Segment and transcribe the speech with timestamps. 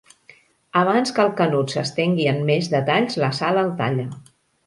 [0.79, 4.09] Abans que el Canut s'estengui en més detalls la Sal el talla.